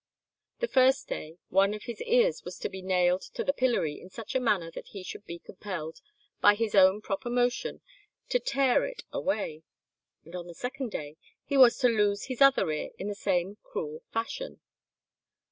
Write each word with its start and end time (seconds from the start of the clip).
The 0.61 0.67
first 0.67 1.07
day 1.09 1.37
one 1.49 1.75
of 1.75 1.83
his 1.83 2.01
ears 2.01 2.43
was 2.43 2.57
to 2.57 2.69
be 2.69 2.81
nailed 2.81 3.21
to 3.35 3.43
the 3.43 3.53
pillory 3.53 4.01
in 4.01 4.09
such 4.09 4.33
a 4.33 4.39
manner 4.39 4.71
that 4.71 4.87
he 4.87 5.03
should 5.03 5.27
be 5.27 5.37
compelled 5.37 6.01
"by 6.41 6.55
his 6.55 6.73
own 6.73 7.01
proper 7.01 7.29
motion" 7.29 7.81
to 8.29 8.39
tear 8.39 8.83
it 8.83 9.03
away; 9.13 9.61
and 10.25 10.35
on 10.35 10.47
the 10.47 10.55
second 10.55 10.89
day 10.89 11.17
he 11.45 11.55
was 11.55 11.77
to 11.77 11.87
lose 11.87 12.23
his 12.23 12.41
other 12.41 12.71
ear 12.71 12.89
in 12.97 13.09
the 13.09 13.13
same 13.13 13.57
cruel 13.61 14.01
fashion. 14.11 14.59